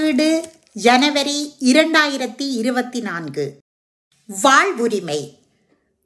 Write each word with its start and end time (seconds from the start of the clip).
வீடு 0.00 0.52
ஜனவரி 0.72 1.54
இரண்டாயிரத்தி 1.60 2.48
இருபத்தி 2.50 3.00
நான்கு. 3.00 3.58
வாழ்வுரிமை. 4.42 5.38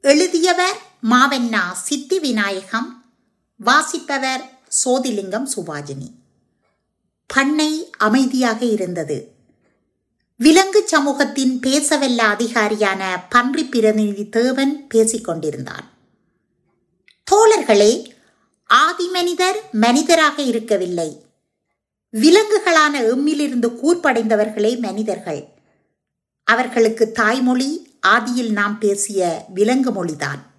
எழுதியவர் 0.01 0.81
மாவண்ணா 1.09 1.71
சித்தி 1.73 2.19
விநாயகம் 2.19 3.05
வாசிப்பவர் 3.57 4.59
சோதிலிங்கம் 4.85 5.47
சுபாஜினி. 5.55 6.11
பண்ணை 7.27 7.89
அமைதியாக 7.97 8.65
இருந்தது. 8.65 9.31
விலங்கு 10.37 10.87
சமூகத்தின் 10.87 11.59
பேசவல்ல 11.59 12.17
அதிகாரியான 12.17 13.23
பன்றி 13.29 13.63
பிரதிநிதி 13.63 14.29
தேவன் 14.29 14.87
பேசிக்கொண்டிருந்தான் 14.93 15.89
தோழர்களே 17.31 18.11
ஆதிமனிதர் 18.73 19.55
மனிதராக 19.71 20.41
இருக்கவில்லை. 20.41 21.29
விலங்குகளான 22.17 23.01
எம்மிலிருந்து 23.01 23.65
கூர்ப்படைந்தவர்களே 23.65 24.79
மனிதர்கள். 24.79 25.47
அவர்களுக்கு 26.43 27.11
தாய்மொழி 27.11 27.99
ஆதியில் 28.07 28.51
நாம் 28.51 28.79
பேசிய 28.79 29.45
விலங்கு 29.49 29.91
மொழிதான். 29.91 30.49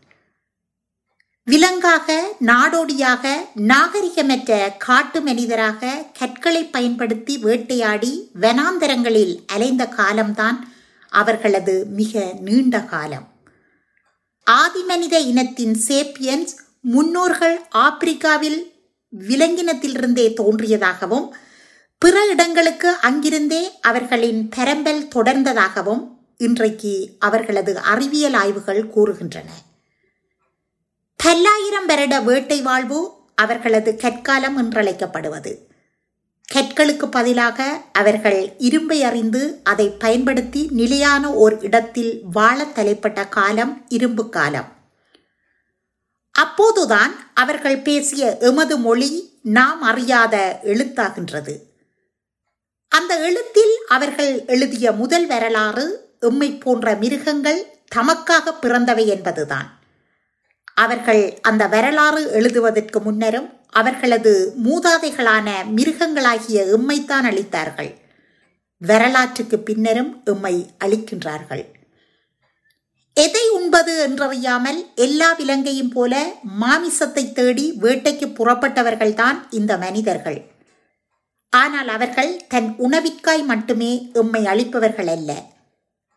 விலங்காக 1.45 2.34
நாடோடியாக 2.41 3.37
நாகரிகமற்ற 3.57 4.77
காட்டு 4.79 5.20
மனிதராக 5.20 6.05
கற்களை 6.19 6.65
பயன்படுத்தி 6.65 7.38
வேட்டையாடி 7.38 8.30
வனாந்தரங்களில் 8.41 9.38
அலைந்த 9.52 9.88
காலம்தான் 9.88 10.69
அவர்களது 11.09 11.84
மிக 11.84 12.34
நீண்ட 12.41 12.80
காலம். 12.80 13.29
ஆதிமனித 14.51 15.19
இனத்தின் 15.19 15.79
சேப்பியன்ஸ் 15.88 16.55
முன்னோர்கள் 16.80 17.60
ஆப்பிரிக்காவில் 17.71 18.72
விலங்கினத்திலிருந்தே 19.19 20.34
தோன்றியதாகவும் 20.34 21.29
பிற 21.98 22.27
இடங்களுக்கு 22.27 22.89
அங்கிருந்தே 22.89 23.80
அவர்களின் 23.80 24.49
பரம்பல் 24.57 25.09
தொடர்ந்ததாகவும் 25.15 26.09
இன்றைக்கு 26.37 27.10
அவர்களது 27.18 27.79
அறிவியல் 27.79 28.33
ஆய்வுகள் 28.33 28.87
கூறுகின்றன. 28.87 29.51
பல்லாயிரம் 31.16 31.87
வருட 31.87 32.21
வேட்டை 32.21 32.63
வாழ்வு 32.63 33.13
அவர்களது 33.35 33.99
கற்காலம் 34.02 34.59
என்றழைக்கப்படுவது. 34.59 35.57
கற்களுக்கு 36.55 37.07
பதிலாக 37.07 37.83
அவர்கள் 37.93 38.55
இரும்பை 38.59 39.02
அறிந்து 39.02 39.60
அதை 39.63 39.88
பயன்படுத்தி 39.88 40.68
நிலையான 40.71 41.35
ஓர் 41.35 41.60
இடத்தில் 41.60 42.21
வாழ 42.33 42.65
தலைப்பட்ட 42.65 43.29
காலம் 43.29 43.85
இரும்பு 43.88 44.29
காலம். 44.29 44.82
அப்போதுதான் 46.45 47.12
அவர்கள் 47.35 47.79
பேசிய 47.88 48.37
எமது 48.40 48.74
மொழி 48.76 49.10
நாம் 49.59 49.82
அறியாத 49.82 50.37
எழுத்தாகின்றது. 50.65 51.54
அந்த 52.88 53.12
எழுத்தில் 53.29 53.74
அவர்கள் 53.88 54.32
எழுதிய 54.46 54.93
முதல் 54.93 55.26
வரலாறு 55.26 55.87
எம்மை 56.21 56.51
போன்ற 56.65 56.95
மிருகங்கள் 56.95 57.60
தமக்காக 57.95 58.52
பிறந்தவை 58.60 59.04
என்பதுதான். 59.07 59.68
அவர்கள் 60.74 61.23
அந்த 61.43 61.66
வரலாறு 61.66 62.23
எழுதுவதற்கு 62.30 62.99
முன்னரும் 63.01 63.49
அவர்களது 63.71 64.32
மூதாதைகளான 64.65 65.49
மிருகங்களாகிய 65.77 66.59
எம்மைத்தான் 66.77 67.27
அளித்தார்கள். 67.31 67.93
வரலாற்றுக்கு 68.78 69.59
பின்னரும் 69.59 70.12
எம்மை 70.25 70.56
அளிக்கின்றார்கள். 70.84 71.65
எதை 73.16 73.49
உண்பது 73.49 74.09
என்றறியாமல் 74.09 74.78
எல்லா 74.94 75.34
விலங்கையும் 75.38 75.91
போல 75.91 76.34
மாமிசத்தை 76.60 77.32
தேடி 77.32 77.72
வேட்டைக்கு 77.81 78.27
புறப்பட்டவர்கள்தான் 78.38 79.38
இந்த 79.50 79.77
மனிதர்கள். 79.77 80.41
ஆனால் 81.49 81.88
அவர்கள் 81.88 82.43
தன் 82.49 82.75
உணவிற்காய் 82.78 83.44
மட்டுமே 83.44 84.10
எம்மை 84.12 84.44
அளிப்பவர்கள் 84.44 85.06
அல்ல. 85.06 85.31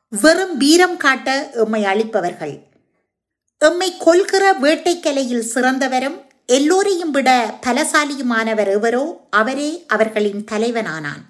வெறும் 0.10 0.58
வீரம் 0.58 0.98
காட்ட 0.98 1.50
எம்மை 1.54 1.84
அளிப்பவர்கள். 1.84 2.56
எம்மை 3.58 3.98
கொள்கிற 3.98 4.54
வேட்டைக்கலையில் 4.54 5.50
சிறந்தவரும் 5.54 6.18
எல்லோரையும் 6.46 7.12
விட 7.12 7.30
பலசாலியுமானவர் 7.66 8.72
எவரோ 8.72 9.28
அவரே 9.30 9.86
அவர்களின் 9.88 10.44
தலைவனானான். 10.52 11.24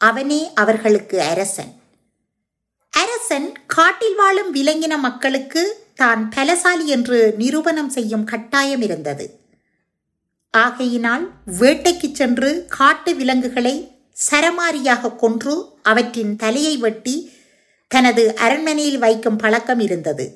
அவனே 0.00 0.40
அவர்களுக்கு 0.54 1.22
அரசன். 1.22 1.72
அரசன் 3.30 3.48
காட்டில் 3.66 4.14
வாழும் 4.18 4.50
விலங்கின 4.54 4.94
மக்களுக்கு 4.98 5.62
தான் 5.94 6.20
பலசாலி 6.34 6.86
என்று 6.94 7.18
நிரூபணம் 7.40 7.90
செய்யும் 7.96 8.24
கட்டாயம் 8.30 8.82
இருந்தது. 8.86 9.26
ஆகையினால் 10.54 11.24
வேட்டைக்கு 11.58 12.08
சென்று 12.12 12.50
காட்டு 12.76 13.12
விலங்குகளை 13.18 13.74
சரமாரியாக 14.28 15.12
கொன்று 15.22 15.54
அவற்றின் 15.90 16.32
தலையை 16.36 16.72
வெட்டி 16.84 17.16
தனது 17.90 18.24
அரண்மனையில் 18.46 18.98
வைக்கும் 19.04 19.38
பழக்கம் 19.42 19.84
இருந்தது. 19.88 20.26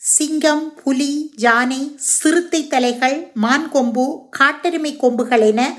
சிங்கம் 0.00 0.64
புலி 0.82 1.10
யானை 1.46 1.82
சிறுத்தை 2.10 2.62
தலைகள் 2.76 3.18
மான் 3.46 3.68
கொம்பு 3.70 4.06
காட்டெருமை 4.38 4.94
கொம்புகள் 4.96 5.46
என 5.50 5.70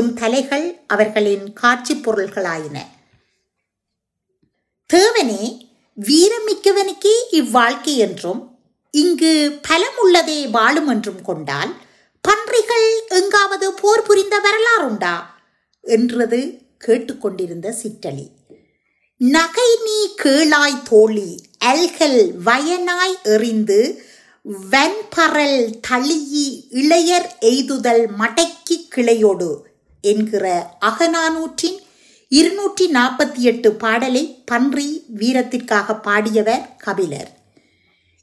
எம் 0.00 0.12
தலைகள் 0.14 0.68
அவர்களின் 0.86 1.46
காட்சி 1.62 1.96
பொருள்களாயின. 2.06 2.76
தேவனே 4.90 5.42
வீரமிக்கவனுக்கே 5.98 7.14
இவ்வாழ்க்கை 7.30 7.96
என்றும் 7.96 8.58
இங்கு 8.90 9.58
பலம் 9.68 9.98
உள்ளதே 10.02 10.50
வாழும் 10.50 10.88
என்றும் 10.88 11.22
கொண்டால் 11.22 11.72
பன்றிகள் 12.28 13.06
எங்காவது 13.08 13.72
போர் 13.72 14.02
புரிந்த 14.02 14.40
வரலாறுண்டா? 14.40 15.14
என்றது 15.80 16.60
கேட்டுக்கொண்டிருந்த 16.86 17.76
சிற்றலி. 17.82 18.26
நகை 19.16 19.78
நீ 19.84 20.14
கேளாய் 20.22 20.82
தோழி 20.82 21.42
அல்கல் 21.64 22.32
வயனாய் 22.44 23.22
எறிந்து 23.22 24.04
வன்பரல் 24.70 25.78
தளியி 25.90 26.46
இளையர் 26.70 27.28
எய்துதல் 27.40 28.06
மடக்கி 28.18 28.88
கிளையோடு 28.96 29.60
என்கிற 30.00 30.70
அகநானூற்றின் 30.80 31.78
இருநூற்றி 32.30 32.86
நாற்பத்தி 32.90 33.40
எட்டு 33.40 33.72
பாடலை 33.72 34.42
பன்றி 34.44 35.04
வீரத்திற்காக 35.08 35.94
பாடியவர் 35.94 36.64
கபிலர். 36.76 37.30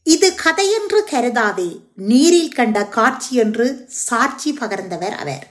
இது 0.03 0.33
கதையென்று 0.43 0.99
கருதாதே 1.11 1.69
நீரில் 1.95 2.53
கண்ட 2.53 2.85
காட்சி 2.85 3.35
என்று 3.35 3.88
சாட்சி 3.88 4.51
பகர்ந்தவர் 4.51 5.16
அவர். 5.16 5.45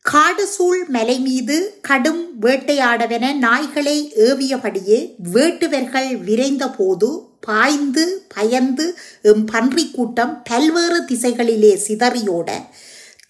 காடு 0.00 0.46
சூழ் 0.46 0.82
மலை 0.88 1.18
மீது 1.18 1.78
கடும் 1.80 2.42
வேட்டையாடவென 2.42 3.32
நாய்களை 3.34 3.96
ஏவியபடியே 4.16 4.98
வேட்டுவர்கள் 5.32 6.18
விரைந்த 6.18 6.70
போது 6.70 7.08
பாய்ந்து 7.40 8.26
பயந்து 8.34 8.96
எம் 9.22 9.44
பன்றி 9.44 9.90
கூட்டம் 9.90 10.42
பல்வேறு 10.42 11.04
திசைகளிலே 11.04 11.72
சிதறியோட 11.88 12.50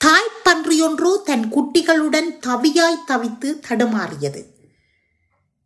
தாய்ப்பன்றியொன்று 0.04 1.10
தன் 1.24 1.44
குட்டிகளுடன் 1.48 2.28
தவியாய் 2.46 3.04
தவித்து 3.06 3.60
தடுமாறியது. 3.68 4.40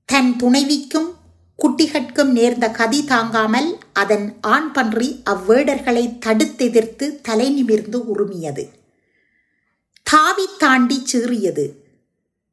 தன் 0.05 0.37
துணைவிக்கும் 0.37 1.09
குட்டிகட்கும் 1.59 2.31
நேர்ந்த 2.33 2.71
கதி 2.71 3.05
தாங்காமல் 3.05 3.79
அதன் 3.93 4.37
ஆண் 4.41 4.73
பன்றி 4.73 5.23
அவ்வேடர்களை 5.31 6.05
தடுத்தெதிர்த்து 6.27 7.21
தலை 7.21 7.51
நிமிர்ந்து 7.51 7.99
உருமியது 7.99 8.65
தாவி 10.03 10.47
தாண்டி 10.59 11.03
சீறியது. 11.13 11.67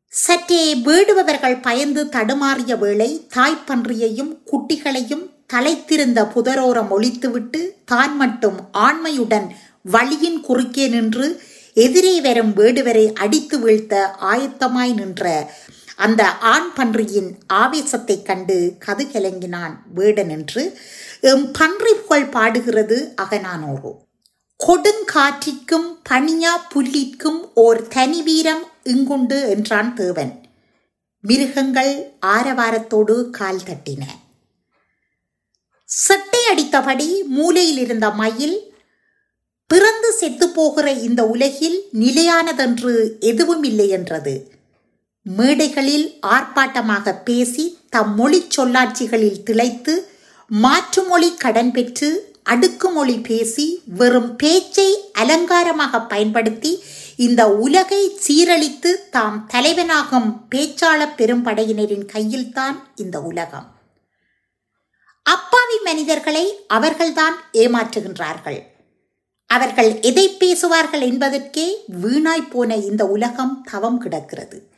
சற்றே 0.09 0.73
வேடுபவர்கள் 0.75 1.61
பயந்து 1.61 2.03
தடுமாறிய 2.05 2.77
வேளை 2.77 3.27
தாய்ப்பன்றியையும் 3.35 4.37
குட்டிகளையும் 4.51 5.25
தலைத்திருந்த 5.53 6.19
புதரோரம் 6.35 6.89
ஒழித்துவிட்டு 6.89 7.69
தான் 7.85 8.15
மட்டும் 8.15 8.57
ஆண்மையுடன் 8.73 9.47
வழியின் 9.81 10.41
குறுக்கே 10.41 10.87
நின்று 10.87 11.41
எதிரே 11.75 12.21
வரும் 12.21 12.55
வேடுவரை 12.55 13.13
அடித்து 13.13 13.59
வீழ்த்த 13.59 14.15
ஆயத்தமாய் 14.21 14.93
நின்ற 14.93 15.53
அந்த 15.95 16.37
ஆண் 16.37 16.73
பன்றியின் 16.73 17.37
ஆவேசத்தைக் 17.53 18.21
கண்டு 18.21 18.75
கது 18.85 19.07
கலங்கினான் 19.07 19.75
வேடன் 19.93 20.29
என்று. 20.29 20.77
எம் 21.21 21.51
பன்றி 21.51 21.93
புகழ் 21.93 22.29
பாடுகிறது 22.29 23.13
அகனானோரோ 23.21 23.91
கொடுங்காற்றிற்கும் 24.67 26.01
பனியா 26.09 26.55
புல்லிற்கும் 26.73 27.51
ஓர் 27.53 27.87
தனி 27.87 28.21
வீரம் 28.21 28.67
இங்குண்டு 28.83 29.49
என்றான் 29.49 29.95
தேவன். 29.95 30.45
மிருகங்கள் 31.19 32.13
ஆரவாரத்தோடு 32.25 33.29
கால் 33.29 33.61
தட்டின. 33.65 34.01
செட்டை 35.85 36.39
அடித்தபடி 36.51 37.23
மூலையில் 37.23 37.77
இருந்த 37.77 38.09
மயில் 38.09 38.74
பிறந்து 39.67 40.11
செத்து 40.11 40.49
போகிற 40.49 40.91
இந்த 40.91 41.25
உலகில் 41.25 41.87
நிலையானதென்று 41.93 43.19
எதுவும் 43.19 43.63
இல்லை 43.63 43.89
என்றது. 43.89 44.53
மேடைகளில் 45.37 46.19
ஆர்ப்பாட்டமாக 46.21 47.13
பேசி 47.23 47.77
தம் 47.89 48.15
மொழி 48.15 48.47
சொல்லாட்சிகளில் 48.57 49.43
திளைத்து 49.43 50.11
மாற்று 50.47 51.03
மொழி 51.03 51.35
கடன் 51.35 51.71
பெற்று 51.71 52.33
அடுக்குமொழி 52.49 53.23
பேசி 53.23 53.81
வெறும் 53.85 54.35
பேச்சை 54.35 55.11
அலங்காரமாக 55.13 56.01
பயன்படுத்தி 56.01 56.83
இந்த 57.15 57.55
உலகை 57.55 58.19
சீரழித்து 58.27 59.09
தாம் 59.09 59.49
தலைவனாகும் 59.53 60.29
பேச்சாளர் 60.51 61.17
பெரும்படையினரின் 61.17 62.05
கையில்தான் 62.05 62.87
இந்த 62.95 63.21
உலகம். 63.21 63.67
அப்பாவி 65.23 65.79
மனிதர்களை 65.83 66.45
அவர்கள்தான் 66.67 67.37
ஏமாற்றுகின்றார்கள். 67.53 68.61
அவர்கள் 69.45 69.99
எதை 70.01 70.29
பேசுவார்கள் 70.29 71.01
என்பதற்கே 71.01 71.83
வீணாய் 72.03 72.49
போன 72.49 72.75
இந்த 72.75 73.07
உலகம் 73.07 73.65
தவம் 73.71 73.99
கிடக்கிறது. 73.99 74.73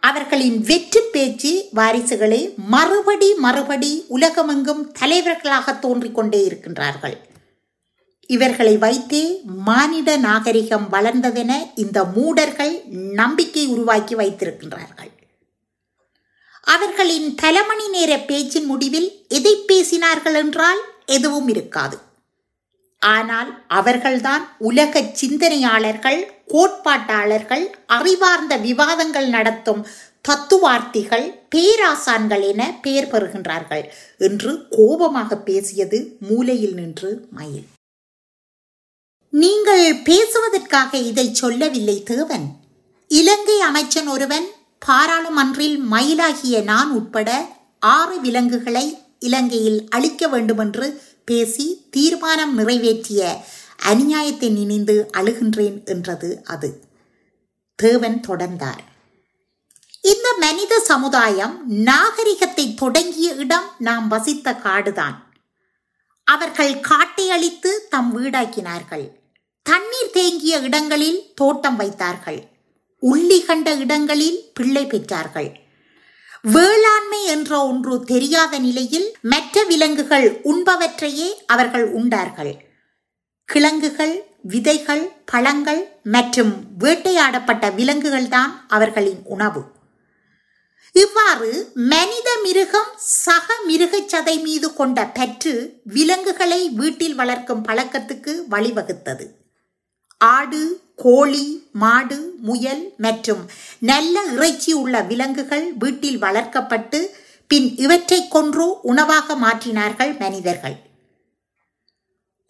அவர்களின் 0.00 0.60
வெற்றி 0.60 1.00
பேச்சு 1.12 1.68
வாரிசுகளே 1.74 2.56
மறுபடி 2.56 3.34
மறுபடி 3.34 4.04
உலகமெங்கும் 4.08 4.92
தலைவர்களாக 4.92 5.74
தோன்றிக் 5.74 6.14
கொண்டே 6.14 6.48
இருக்கின்றார்கள். 6.48 7.16
இவர்களை 8.26 8.78
வைத்தே 8.78 9.40
மானிட 9.44 10.16
நாகரிகம் 10.16 10.92
வளர்ந்ததென 10.92 11.52
இந்த 11.74 12.04
மூடர்கள் 12.04 12.84
நம்பிக்கை 12.90 13.66
உருவாக்கி 13.66 14.14
வைத்திருக்கின்றார்கள். 14.14 15.08
அவர்களின் 16.62 17.34
தலைமணி 17.42 17.66
மணி 17.66 17.88
நேர 17.88 18.18
பேச்சின் 18.18 18.64
முடிவில் 18.64 19.26
எதை 19.28 19.64
பேசினார்கள் 19.68 20.34
என்றால் 20.34 20.78
எதுவும் 21.06 21.48
இருக்காது. 21.48 22.08
ஆனால் 23.02 23.64
அவர்கள்தான் 23.68 24.56
உலக 24.58 25.02
சிந்தனையாளர்கள் 25.12 26.20
கோட்பாட்டாளர்கள் 26.48 27.64
அறிவார்ந்த 27.86 28.56
விவாதங்கள் 28.56 29.28
நடத்தும் 29.28 29.86
தத்துவார்த்திகள் 30.28 31.26
பேராசான்கள் 31.48 32.40
என 32.40 32.78
பெயர் 32.82 33.10
பெறுகின்றார்கள் 33.10 33.84
என்று 34.18 34.66
கோபமாக 34.70 35.36
பேசியது 35.36 36.16
மூலையில் 36.20 36.74
நின்று 36.74 37.28
மயில். 37.30 37.66
நீங்கள் 39.32 40.02
பேசுவதற்காக 40.02 40.98
இதை 40.98 41.34
சொல்லவில்லை 41.34 42.02
தேவன். 42.02 42.46
இலங்கை 43.08 43.60
அமைச்சன் 43.60 44.06
ஒருவன் 44.06 44.46
பாராளுமன்றில் 44.86 45.78
மயிலாகிய 45.90 46.62
நான் 46.62 46.90
உட்பட 46.90 47.46
ஆறு 47.78 48.20
விலங்குகளை 48.20 48.98
இலங்கையில் 49.18 49.88
அழிக்க 49.88 50.28
வேண்டுமென்று 50.28 51.00
பேசி 51.24 51.86
தீர்மானம் 51.90 52.54
நிறைவேற்றிய 52.54 53.44
அநியாயத்தை 53.84 54.50
நினைந்து 54.50 55.10
அழுகின்றேன் 55.16 55.84
என்றது 55.84 56.40
அது. 56.44 56.84
தேவன் 57.74 58.20
தொடர்ந்தார். 58.28 58.82
இந்த 60.02 60.34
மனித 60.38 60.80
சமுதாயம் 60.80 61.62
நாகரிகத்தை 61.66 62.74
தொடங்கிய 62.74 63.32
இடம் 63.32 63.68
நாம் 63.78 64.08
வசித்த 64.08 64.52
காடுதான். 64.52 65.16
அவர்கள் 66.24 66.80
காட்டை 66.80 67.30
அழித்து 67.30 67.86
தம் 67.90 68.10
வீடாக்கினார்கள். 68.16 69.08
தண்ணீர் 69.62 70.10
தேங்கிய 70.12 70.58
இடங்களில் 70.58 71.32
தோட்டம் 71.34 71.76
வைத்தார்கள். 71.76 72.48
உள்ளி 73.02 73.44
கண்ட 73.44 73.74
இடங்களில் 73.74 74.50
பிள்ளை 74.54 74.84
பெற்றார்கள். 74.84 75.54
வேளாண்மை 76.42 77.24
என்ற 77.24 77.66
ஒன்று 77.66 78.04
தெரியாத 78.04 78.58
நிலையில் 78.58 79.16
மற்ற 79.22 79.62
விலங்குகள் 79.62 80.40
உண்பவற்றையே 80.44 81.28
அவர்கள் 81.46 81.92
உண்டார்கள். 81.92 82.68
கிழங்குகள் 83.44 84.24
விதைகள் 84.42 85.22
பழங்கள் 85.24 86.00
மற்றும் 86.02 86.52
வேட்டையாடப்பட்ட 86.78 87.70
விலங்குகள்தான் 87.70 88.52
அவர்களின் 88.68 89.20
உணவு. 89.24 89.62
இவ்வாறு 90.92 91.72
மனித 91.74 92.38
மிருகம் 92.42 92.92
சக 92.96 93.54
மிருகச் 93.66 94.14
சதை 94.14 94.42
மீது 94.42 94.74
கொண்ட 94.74 95.06
பற்று 95.06 95.80
விலங்குகளை 95.84 96.68
வீட்டில் 96.68 97.14
வளர்க்கும் 97.14 97.64
பழக்கத்துக்கு 97.64 98.42
வழிவகுத்தது. 98.50 99.26
ஆடு 100.18 100.80
கோழி 101.04 101.44
மாடு 101.82 102.18
முயல் 102.48 102.84
மற்றும் 103.04 103.42
நல்ல 103.90 104.22
இறைச்சி 104.34 104.72
உள்ள 104.72 105.02
விலங்குகள் 105.10 105.66
வீட்டில் 105.78 106.18
வளர்க்கப்பட்டு 106.18 107.00
பின் 107.50 107.68
இவற்றை 107.76 108.20
கொன்று 108.28 108.66
உணவாக 108.90 109.36
மாற்றினார்கள் 109.44 110.12
மனிதர்கள். 110.18 110.76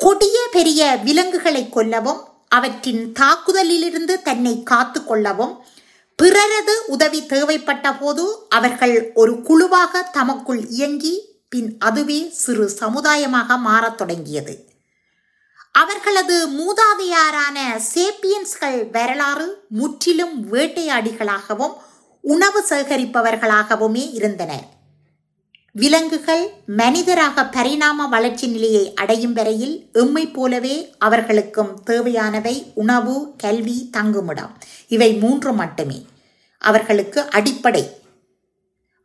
கொடிய 0.01 0.39
பெரிய 0.53 0.83
விலங்குகளை 1.05 1.63
கொல்லவும் 1.65 2.21
அவற்றின் 2.49 3.03
தாக்குதலிலிருந்து 3.13 4.15
தன்னை 4.23 4.55
காத்து 4.63 5.01
கொள்ளவும் 5.05 5.55
பிறரது 6.19 6.75
உதவி 6.87 7.21
தேவைப்பட்ட 7.27 7.93
போது 7.95 8.25
அவர்கள் 8.49 9.13
ஒரு 9.15 9.35
குழுவாக 9.43 10.03
தமக்குள் 10.13 10.63
இயங்கி 10.69 11.15
பின் 11.49 11.71
அதுவே 11.79 12.19
சிறு 12.31 12.67
சமுதாயமாக 12.81 13.57
மாறத் 13.59 13.99
தொடங்கியது. 13.99 14.55
அவர்களது 15.73 16.49
மூதாதையாரான 16.49 17.83
சேப்பியன்ஸ்கள் 17.95 18.91
வரலாறு 18.91 19.65
முற்றிலும் 19.69 20.53
வேட்டையாடிகளாகவும் 20.53 21.73
உணவு 22.21 22.65
சேகரிப்பவர்களாகவுமே 22.69 24.11
இருந்தனர். 24.13 24.65
விலங்குகள் 25.73 26.51
மனிதராக 26.67 27.47
பரிணாம 27.47 28.09
வளர்ச்சி 28.09 28.47
நிலையை 28.47 28.95
அடையும் 28.95 29.33
வரையில் 29.33 29.89
எம்மை 29.93 30.27
போலவே 30.27 30.95
அவர்களுக்கும் 30.99 31.83
தேவையானவை 31.83 32.73
உணவு 32.75 33.37
கல்வி 33.37 33.89
தங்குமிடம். 33.91 34.57
இவை 34.89 35.13
மூன்று 35.15 35.53
மட்டுமே. 35.53 36.07
அவர்களுக்கு 36.59 37.21
அடிப்படை. 37.31 37.99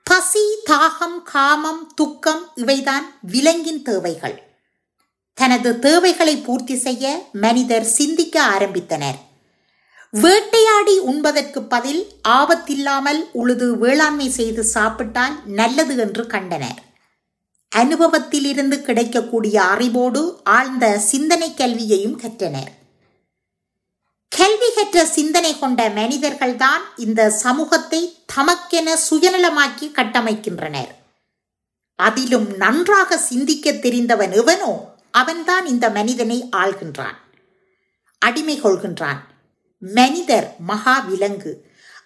பசி 0.03 0.57
தாகம் 0.69 1.23
காமம் 1.23 1.93
துக்கம் 1.95 2.49
இவைதான் 2.55 3.05
விலங்கின் 3.21 3.81
தேவைகள். 3.81 4.44
தனது 5.37 5.79
தேவைகளை 5.79 6.37
பூர்த்தி 6.37 6.75
செய்ய 6.77 7.29
மனிதர் 7.31 7.83
சிந்திக்க 7.83 8.43
ஆரம்பித்தனர். 8.45 9.17
வேட்டையாடி 10.11 10.97
உண்பதற்கு 10.97 11.63
பதில் 11.63 12.21
ஆபத்தில்லாமல் 12.29 13.21
உழுது 13.31 13.77
வேளாண்மை 13.77 14.29
செய்து 14.29 14.63
சாப்பிட்டால் 14.63 15.35
நல்லது 15.45 15.97
என்று 15.97 16.27
கண்டனர். 16.27 16.79
அனுபவத்திலிருந்து 17.71 18.81
கிடைக்கக்கூடிய 18.81 19.63
அறிவோடு 19.63 20.41
ஆழ்ந்த 20.43 20.97
சிந்தனை 20.97 21.53
கல்வியையும் 21.53 22.19
கற்றனர். 22.21 22.71
கல்வி 24.29 24.69
கற்ற 24.75 25.05
சிந்தனை 25.05 25.59
கொண்ட 25.59 25.89
மனிதர்கள்தான் 25.89 26.83
இந்த 26.95 27.29
சமூகத்தை 27.29 28.01
தமக்கென 28.35 28.87
சுயநலமாக்கி 29.09 29.87
கட்டமைக்கின்றனர். 29.91 30.91
அதிலும் 31.95 32.47
நன்றாக 32.57 33.17
சிந்திக்க 33.17 33.71
தெரிந்தவன் 33.71 34.31
எவனோ 34.31 34.73
அவன்தான் 35.19 35.65
இந்த 35.65 35.89
மனிதனை 35.89 36.49
ஆள்கின்றான் 36.55 37.17
அடிமை 38.21 38.61
கொள்கின்றான் 38.61 39.21
மனிதர் 39.79 40.47
மகா 40.59 40.99
விலங்கு. 40.99 41.51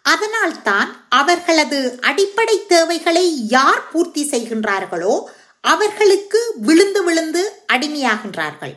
அதனால்தான் 0.02 1.06
அவர்களது 1.10 1.80
அடிப்படை 2.02 2.66
தேவைகளை 2.66 3.48
யார் 3.48 3.90
பூர்த்தி 3.92 4.24
செய்கின்றார்களோ 4.30 5.24
அவர்களுக்கு 5.62 6.54
விழுந்து 6.58 7.04
விழுந்து 7.04 7.44
அடிமையாகின்றார்கள். 7.74 8.76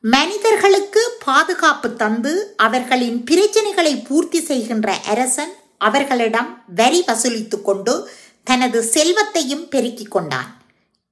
மனிதர்களுக்கு 0.00 1.02
பாதுகாப்பு 1.24 1.88
தந்து 1.96 2.32
அவர்களின் 2.56 3.24
பிரச்சனைகளை 3.30 4.04
பூர்த்தி 4.08 4.40
செய்கின்ற 4.44 4.94
அரசன் 5.06 5.54
அவர்களிடம் 5.78 6.50
வரி 6.74 7.04
வசூலித்துக் 7.06 7.62
கொண்டு 7.62 8.10
தனது 8.44 8.82
செல்வத்தையும் 8.82 9.68
பெருக்கிக் 9.68 10.10
கொண்டான். 10.10 10.50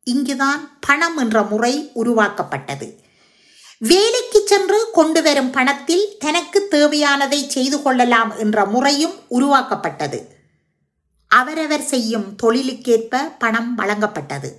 இங்குதான் 0.06 0.78
பணம் 0.80 1.16
என்ற 1.16 1.42
முறை 1.42 1.90
உருவாக்கப்பட்டது. 1.94 2.98
வேலைக்கு 3.78 4.42
சென்று 4.46 4.90
கொண்டு 4.92 5.22
வரும் 5.22 5.50
பணத்தில் 5.50 6.16
தனக்கு 6.18 6.68
தேவையானதை 6.70 7.46
செய்து 7.46 7.82
கொள்ளலாம் 7.82 8.38
என்ற 8.38 8.64
முறையும் 8.64 9.14
உருவாக்கப்பட்டது. 9.28 10.36
அவரவர் 11.28 11.82
செய்யும் 11.82 12.36
தொழிலுக்கேற்ப 12.42 13.32
பணம் 13.38 13.78
வழங்கப்பட்டது. 13.78 14.52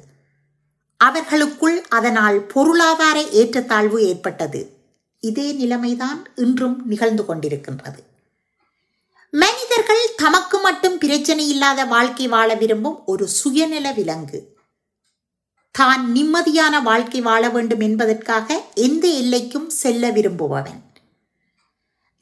அவர்களுக்குள் 0.97 1.85
அதனால் 1.87 2.41
பொருளாதார 2.41 3.21
ஏற்றத்தாழ்வு 3.21 4.03
ஏற்பட்டது. 4.03 4.77
இதே 5.19 5.51
நிலைமைதான் 5.51 6.27
இன்றும் 6.35 6.85
நிகழ்ந்து 6.85 7.23
கொண்டிருக்கின்றது. 7.23 8.03
மனிதர்கள் 9.31 10.13
தமக்கு 10.15 10.59
மட்டும் 10.59 10.97
பிரச்சனை 10.97 11.49
இல்லாத 11.49 11.85
வாழ்க்கை 11.85 12.27
வாழ 12.27 12.53
விரும்பும் 12.53 13.05
ஒரு 13.05 13.27
சுயநல 13.27 13.91
விலங்கு. 13.91 14.56
தான் 15.77 16.03
நிம்மதியான 16.15 16.75
வாழ்க்கை 16.81 17.19
வாழ 17.21 17.49
வேண்டும் 17.49 17.79
என்பதற்காக 17.79 18.47
எந்த 18.75 19.05
எல்லைக்கும் 19.07 19.67
செல்ல 19.81 20.09
விரும்புபவன். 20.11 20.79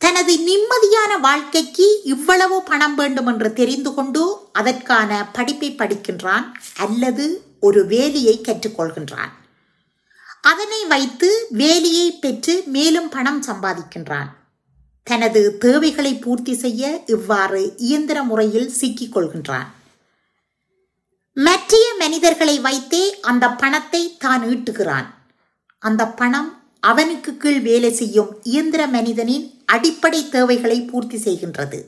தனது 0.02 0.34
நிம்மதியான 0.50 1.20
வாழ்க்கைக்கு 1.20 1.86
இவ்வளவு 2.04 2.64
பணம் 2.64 2.96
வேண்டும் 2.96 3.26
என்று 3.26 3.54
தெரிந்து 3.54 3.94
கொண்டு 3.94 4.24
அதற்கான 4.54 5.30
படிப்பை 5.34 5.70
படிக்கின்றான் 5.72 6.46
அல்லது 6.78 7.26
ஒரு 7.60 7.86
வேலையை 7.86 8.36
கற்றுக்கொள்கின்றான். 8.42 9.32
அதனை 10.42 10.86
வைத்து 10.86 11.48
வேலையை 11.50 12.12
பெற்று 12.12 12.64
மேலும் 12.66 13.10
பணம் 13.10 13.42
சம்பாதிக்கின்றான். 13.44 14.30
தனது 15.04 15.58
தேவைகளை 15.58 16.14
பூர்த்தி 16.16 16.54
செய்ய 16.56 17.04
இவ்வாறு 17.08 17.74
இயந்திர 17.78 18.24
முறையில் 18.24 18.70
சிக்கிக் 18.70 19.18
கொள்கின்றான். 19.18 19.68
மற்றைய 21.38 21.96
மனிதர்களை 21.98 22.60
வைத்தே 22.60 23.20
அந்த 23.20 23.50
பணத்தை 23.50 24.18
தான் 24.18 24.44
ஈட்டுகிறான். 24.44 25.06
அந்த 25.80 26.08
பணம் 26.08 26.62
அவனுக்கு 26.80 27.38
கீழ் 27.38 27.62
வேலை 27.62 27.92
செய்யும் 27.92 28.40
இயந்திர 28.44 28.88
மனிதனின் 28.88 29.64
அடிப்படை 29.66 30.30
தேவைகளை 30.30 30.82
பூர்த்தி 30.82 31.18
செய்கின்றது. 31.18 31.86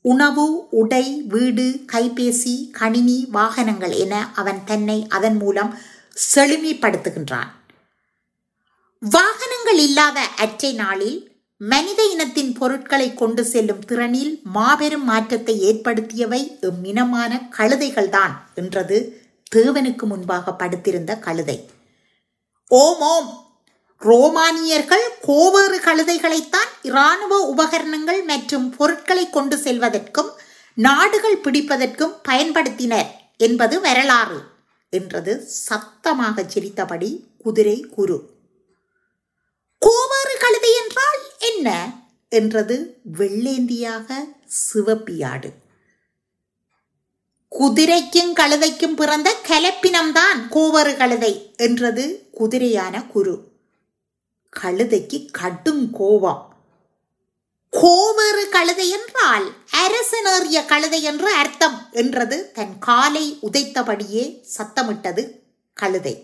உணவு 0.00 0.68
உடை 0.68 1.22
வீடு 1.28 1.84
கைபேசி 1.92 2.70
கணினி 2.70 3.28
வாகனங்கள் 3.30 3.90
என 3.90 4.30
அவன் 4.34 4.64
தன்னை 4.64 5.06
அதன் 5.08 5.36
மூலம் 5.36 5.78
செழுமைப்படுத்துகின்றான். 6.34 7.50
வாகனங்கள் 9.00 9.78
இல்லாத 9.78 10.20
அற்றை 10.20 10.72
நாளில் 10.72 11.27
மனித 11.60 12.04
இனத்தின் 12.04 12.52
பொருட்களை 12.52 13.14
கொண்டு 13.14 13.44
செல்லும் 13.44 13.84
திறனில் 13.86 14.40
மாபெரும் 14.42 15.04
மாற்றத்தை 15.04 15.60
ஏற்படுத்தியவை 15.60 16.58
இம்மினமான 16.60 17.48
கழுதைகள்தான் 17.58 18.34
என்றது 18.54 18.98
தேவனுக்கு 19.56 20.02
முன்பாக 20.02 20.52
படுத்திருந்த 20.52 21.18
கழுதை. 21.18 21.68
ஓம் 22.70 23.00
ஓம்! 23.00 23.30
ரோமானியர்கள் 24.02 25.02
கோவேறு 25.20 25.78
கழுதைகளைத்தான் 25.78 26.70
இராணுவ 26.82 27.38
உபகரணங்கள் 27.38 28.24
மற்றும் 28.24 28.70
பொருட்களை 28.70 29.30
கொண்டு 29.30 29.56
செல்வதற்கும் 29.56 30.30
நாடுகள் 30.74 31.42
பிடிப்பதற்கும் 31.44 32.14
பயன்படுத்தினர் 32.28 33.10
என்பது 33.36 33.80
வரலாறு 33.80 34.40
என்றது 34.90 35.46
சத்தமாக 35.46 36.44
சிரித்தபடி 36.48 37.28
குதிரை 37.38 37.80
குரு. 37.80 38.37
கோவாறு 39.82 40.34
கழுதை 40.38 40.70
என்றால் 40.82 41.20
என்ன? 41.38 41.68
என்றது 42.28 42.76
வெள்ளேந்தியாக 43.18 44.08
சிவப்பியாடு 44.58 45.50
குதிரைக்கும் 47.48 48.32
கழுதைக்கும் 48.36 48.94
பிறந்த 48.94 49.36
கலப்பினம்தான் 49.48 50.40
கோவறு 50.50 50.96
கழுதை 50.96 51.54
என்றது 51.56 52.28
குதிரையான 52.38 53.06
குரு. 53.06 53.34
கழுதைக்கு 54.52 55.30
கடும் 55.30 55.90
கோபம் 55.90 56.42
கோவறு 57.70 58.48
கழுதை 58.48 58.90
என்றால் 58.90 59.46
அரசனேறிய 59.76 60.66
கழுதை 60.66 61.02
என்று 61.02 61.32
அர்த்தம் 61.34 61.88
என்றது 61.92 62.50
தன் 62.52 62.78
காலை 62.78 63.38
உதைத்தபடியே 63.42 64.24
சத்தமிட்டது 64.56 65.24
கழுதை. 65.74 66.14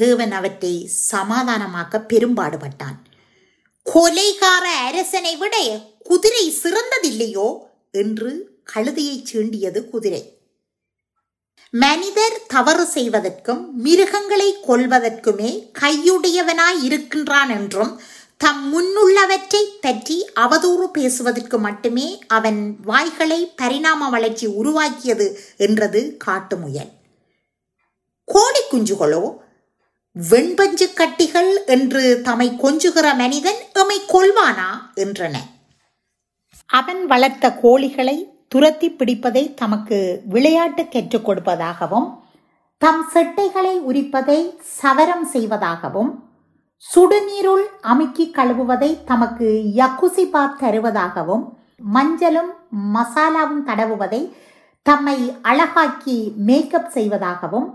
தேவன் 0.00 0.32
அவற்றை 0.32 0.90
சமாதானமாக்க 1.10 1.98
பெரும்பாடுபட்டான். 2.08 2.98
கொலைகார 3.86 4.64
அரசனை 4.88 5.36
விட 5.36 5.56
குதிரை 6.04 6.54
சிறந்ததில்லையோ? 6.62 7.46
என்று 7.92 8.30
கழுதையை 8.74 9.16
சீண்டியது 9.32 9.80
குதிரை. 9.90 10.22
மனிதர் 11.74 12.36
தவறு 12.48 12.84
செய்வதற்கும் 12.86 13.62
மிருகங்களை 13.76 14.48
கொல்வதற்குமே 14.68 15.50
கையுடையவனாய் 15.80 16.82
இருக்கின்றான் 16.82 17.50
என்றும் 17.50 18.00
தம் 18.36 18.62
முன்னுள்ளவற்றை 18.66 19.62
பற்றி 19.80 20.16
அவதூறு 20.40 20.86
பேசுவதற்கு 20.92 21.58
மட்டுமே 21.58 22.06
அவன் 22.28 22.60
வாய்களை 22.82 23.40
பரிணாம 23.56 24.10
வளர்ச்சி 24.10 24.46
உருவாக்கியது 24.60 25.28
என்றது 25.56 26.02
காட்டு 26.16 26.56
முயல். 26.56 26.92
கோழி 28.28 28.62
குஞ்சுகளோ 28.64 29.24
வெண்பஞ்சு 30.16 30.94
கட்டிகள் 30.94 31.64
என்று 31.66 32.22
தம்மை 32.22 32.48
கொஞ்சுகிற 32.62 33.14
மனிதன் 33.16 33.60
எம்மை 33.72 33.98
கொல்வானா 34.08 34.68
என்றன. 34.94 35.34
அவன் 36.70 37.06
வளர்த்த 37.06 37.58
கோழிகளை 37.62 38.16
துரத்தி 38.48 38.90
பிடிப்பதை 38.90 39.54
தமக்கு 39.54 40.22
விளையாட்டு 40.24 40.88
கற்றுக் 40.88 41.26
கொடுப்பதாகவும் 41.26 42.08
தம் 42.82 43.04
செட்டைகளை 43.14 43.74
உரிப்பதை 43.86 44.38
சவரம் 44.80 45.26
செய்வதாகவும் 45.32 46.10
சுடுநீருள் 46.84 47.64
அமுக்கி 47.80 48.30
கழுவுவதை 48.30 49.04
தமக்கு 49.04 49.48
யக்குசி 49.76 50.30
பாத் 50.30 50.58
தருவதாகவும் 50.60 51.44
மஞ்சளும் 51.94 52.50
மசாலாவும் 52.94 53.64
தடவுவதை 53.66 54.32
தம்மை 54.82 55.18
அழகாக்கி 55.42 56.34
மேக்கப் 56.36 56.90
செய்வதாகவும் 56.94 57.68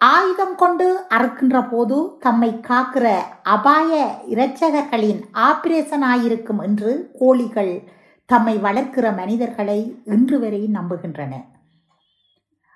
ஆயுதம் 0.00 0.54
கொண்டு 0.54 1.06
அறுக்கின்ற 1.08 1.68
போது 1.70 2.16
தம்மை 2.20 2.60
காக்கிற 2.68 3.06
அபாய 3.42 4.20
இரட்சகர்களின் 4.28 5.20
ஆபரேஷன் 5.34 6.04
ஆயிருக்கும் 6.12 6.62
என்று 6.62 7.10
கோழிகள் 7.18 7.88
தம்மை 8.26 8.56
வளர்க்கிற 8.56 9.16
மனிதர்களை 9.16 9.96
இன்று 10.04 10.40
வரை 10.40 10.70
நம்புகின்றன. 10.72 11.32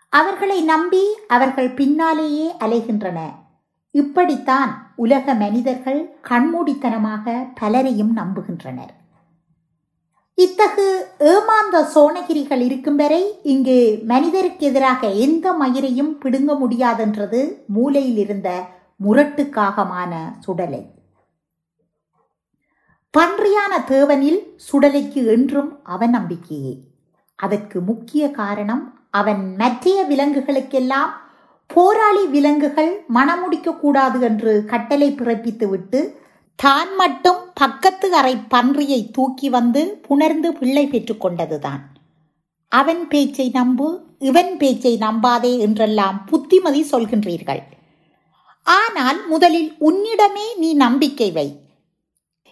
அவர்களை 0.09 0.63
நம்பி 0.63 1.05
அவர்கள் 1.29 1.71
பின்னாலேயே 1.71 2.51
அலைகின்றன. 2.59 3.21
இப்படித்தான் 3.91 4.93
உலக 4.97 5.35
மனிதர்கள் 5.35 6.19
கண்மூடித்தனமாக 6.29 7.47
பலரையும் 7.55 8.17
நம்புகின்றனர். 8.17 8.93
இத்தகு 10.39 11.07
ஏமாந்த 11.19 11.89
சோனகிரிகள் 11.95 12.61
இருக்கும் 12.61 12.97
வரை 12.97 13.41
இங்கு 13.43 13.99
மனிதருக்கு 14.05 14.67
எதிராக 14.67 15.07
எந்த 15.07 15.53
மயிரையும் 15.53 16.19
பிடுங்க 16.19 16.55
முடியாதென்றது 16.55 17.59
மூலையில் 17.67 18.17
இருந்த 18.17 18.65
முரட்டுக்காகமான 19.05 20.13
சுடலை. 20.47 20.83
பன்றியான 23.11 23.79
தேவனில் 23.89 24.57
சுடலைக்கு 24.73 25.27
என்றும் 25.27 25.81
அவன் 25.85 26.11
நம்பிக்கையே 26.11 26.85
அதற்கு 27.37 27.81
முக்கிய 27.81 28.31
காரணம் 28.31 28.99
அவன் 29.11 29.57
மற்றைய 29.57 30.05
விலங்குகளுக்கெல்லாம் 30.05 31.13
போராளி 31.67 32.27
விலங்குகள் 32.27 33.07
மணமுடிக்க 33.15 33.79
கூடாது 33.79 34.21
என்று 34.21 34.65
கட்டளை 34.65 35.11
பிறப்பித்து 35.11 35.69
விட்டு 35.69 36.24
தான் 36.59 36.97
மட்டும் 36.97 37.41
பக்கத்து 37.55 38.15
அறை 38.15 38.35
பன்றியை 38.51 39.11
தூக்கி 39.11 39.49
வந்து 39.49 40.03
புணர்ந்து 40.09 40.53
பிள்ளை 40.53 40.85
பெற்றுக்கொண்டதுதான் 40.87 41.83
அவன் 42.69 43.09
பேச்சை 43.09 43.51
நம்பு 43.53 43.89
இவன் 44.19 44.57
பேச்சை 44.57 44.97
நம்பாதே 45.01 45.59
என்றெல்லாம் 45.59 46.25
புத்திமதி 46.27 46.83
சொல்கின்றீர்கள். 46.83 47.63
ஆனால் 48.67 49.27
முதலில் 49.27 49.71
உன்னிடமே 49.81 50.47
நீ 50.57 50.75
நம்பிக்கை 50.75 51.33
வை. 51.33 51.49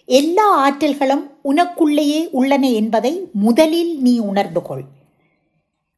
எல்லா 0.04 0.46
ஆற்றல்களும் 0.64 1.24
உனக்குள்ளேயே 1.44 2.28
உள்ளன 2.30 2.64
என்பதை 2.70 3.12
முதலில் 3.32 3.92
நீ 4.00 4.18
உணர்ந்து 4.18 4.62
கொள். 4.62 4.84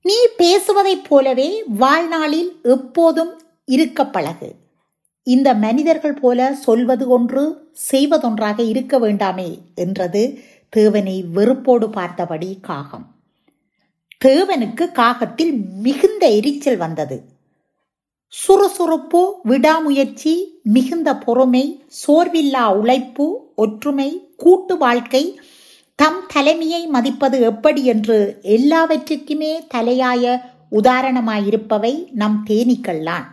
நீ 0.00 0.16
பேசுவதைப் 0.36 1.06
போலவே 1.08 1.62
வாழ்நாளில் 1.78 2.60
எப்போதும் 2.62 3.32
இருக்க 3.64 4.06
பழகு 4.06 4.50
இந்த 5.26 5.54
மனிதர்கள் 5.54 6.18
போல 6.22 6.54
சொல்வது 6.54 7.08
ஒன்று 7.08 7.44
செய்வதொன்றாக 7.74 8.62
இருக்க 8.62 8.98
வேண்டாமே 8.98 9.58
என்றது 9.74 10.38
தேவனை 10.68 11.24
வெறுப்போடு 11.34 11.90
பார்த்தபடி 11.90 12.58
காகம். 12.62 13.06
தேவனுக்கு 14.24 14.92
காகத்தில் 14.92 15.52
மிகுந்த 15.80 16.26
எரிச்சல் 16.26 16.76
வந்தது. 16.76 17.22
சுறுசுறுப்பு 18.28 19.40
விடாமுயற்சி 19.42 20.60
மிகுந்த 20.62 21.16
பொறுமை 21.16 21.84
சோர்வில்லா 21.88 22.72
உழைப்பு 22.74 23.52
ஒற்றுமை 23.56 24.34
கூட்டு 24.36 24.76
வாழ்க்கை 24.76 25.40
தம் 25.94 26.20
தலைமையை 26.28 26.86
மதிப்பது 26.86 27.40
எப்படி 27.40 27.84
என்று 27.84 28.38
எல்லாவற்றுக்குமே 28.42 29.66
தலையாய 29.74 30.40
உதாரணமாயிருப்பவை 30.72 32.12
நம் 32.12 32.44
தேனீக்கள்தான் 32.48 33.24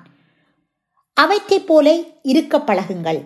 அவற்றைப் 1.14 1.68
போல 1.68 2.00
இருக்க 2.22 2.58
பழகுங்கள். 2.58 3.22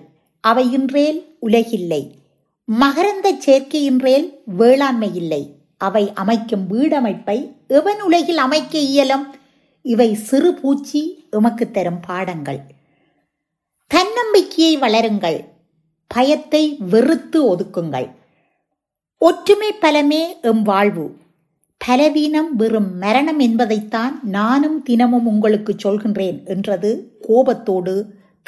அவை 0.45 0.71
இன்றேல் 0.71 1.19
உலகில்லை. 1.41 2.01
மகரந்த 2.67 3.27
சேர்க்கையின்றேல் 3.45 4.27
வேளாண்மை 4.45 5.09
இல்லை. 5.15 5.41
அவை 5.77 6.03
அமைக்கும் 6.13 6.65
வீடமைப்பை 6.69 7.37
எவன் 7.67 8.01
உலகில் 8.01 8.37
அமைக்க 8.37 8.77
இயலும்? 8.77 9.25
இவை 9.81 10.13
சிறு 10.13 10.53
பூச்சி 10.53 11.01
எமக்கு 11.31 11.71
தரும் 11.71 11.99
பாடங்கள். 12.07 12.59
தன்னம்பிக்கையை 13.87 14.73
வளருங்கள். 14.79 15.39
பயத்தை 16.07 16.77
வெறுத்து 16.89 17.39
ஒதுக்குங்கள். 17.55 18.09
ஒற்றுமை 19.17 19.71
பலமே 19.81 20.21
எம் 20.41 20.61
வாழ்வு. 20.61 21.07
பலவீனம் 21.77 22.55
வெறும் 22.55 22.97
மரணம் 22.97 23.39
என்பதைத்தான் 23.39 24.19
நானும் 24.23 24.83
தினமும் 24.83 25.25
உங்களுக்கு 25.25 25.75
சொல்கின்றேன் 25.83 26.45
என்றது 26.45 26.91
கோபத்தோடு 27.21 27.95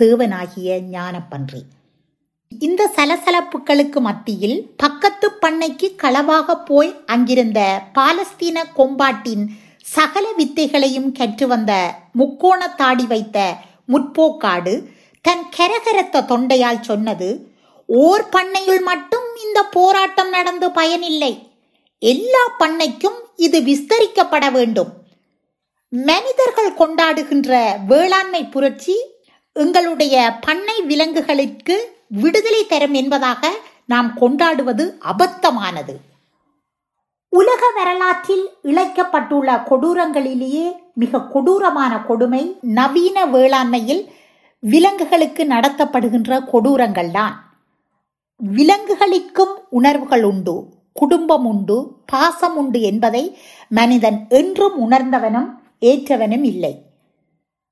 தேவனாகிய 0.01 0.80
ஞானப்பன்றி. 0.92 1.63
இந்த 2.51 2.92
சலசலப்புகளுக்கு 2.96 4.00
மத்தியில் 4.00 4.58
பக்கத்து 4.77 5.27
பண்ணைக்கு 5.42 5.88
களவாக 5.96 6.56
போய் 6.60 6.92
அங்கிருந்த 7.06 7.60
பாலஸ்தீன 7.94 8.63
கொம்பாட்டின் 8.75 9.44
சகல 9.86 10.25
வித்தைகளையும் 10.38 11.12
கற்று 11.12 11.48
வந்த 11.48 11.74
முக்கோண 12.12 12.70
தாடி 12.75 13.06
வைத்த 13.08 13.38
முற்போக்காடு 13.86 14.74
தன் 15.25 15.44
கரகரத்த 15.58 16.25
தொண்டையால் 16.25 16.82
சொன்னது 16.82 17.30
ஓர் 17.86 18.30
பண்ணையில் 18.30 18.82
மட்டும் 18.82 19.27
இந்த 19.46 19.60
போராட்டம் 19.63 20.30
நடந்து 20.30 20.72
பயனில்லை. 20.72 21.34
எல்லா 22.01 22.44
பண்ணைக்கும் 22.60 23.20
இது 23.36 23.60
விஸ்தரிக்கப்பட 23.60 24.51
வேண்டும். 24.51 24.92
மனிதர்கள் 25.89 26.72
கொண்டாடுகின்ற 26.74 27.51
வேளாண்மை 27.88 28.44
புரட்சி 28.46 28.96
எங்களுடைய 29.56 30.16
பண்ணை 30.42 30.82
விலங்குகளுக்கு 30.82 31.77
விடுதலை 32.08 32.66
தரும் 32.66 32.94
என்பதாக 32.94 33.52
நாம் 33.86 34.14
கொண்டாடுவது 34.14 34.98
அபத்தமானது. 35.06 35.96
உலக 37.30 37.72
வரலாற்றில் 37.76 38.50
இழைக்கப்பட்டுள்ள 38.64 39.64
கொடூரங்களிலேயே 39.70 40.72
மிக 40.94 41.22
கொடூரமான 41.22 42.00
கொடுமை 42.00 42.58
நவீன 42.62 43.26
வேளாண்மையில் 43.26 44.08
விலங்குகளுக்கு 44.60 45.46
நடத்தப்படுகின்ற 45.46 46.40
கொடூரங்கள்தான். 46.54 47.34
விலங்குகளுக்கும் 48.36 49.54
உணர்வுகள் 49.70 50.24
உண்டு 50.24 50.66
குடும்பம் 50.94 51.46
உண்டு 51.46 52.02
பாசம் 52.06 52.58
உண்டு 52.58 52.82
என்பதை 52.82 53.38
மனிதன் 53.70 54.26
என்றும் 54.30 54.92
உணர்ந்தவனும் 54.92 55.50
ஏற்றவனும் 55.82 56.44
இல்லை. 56.44 56.87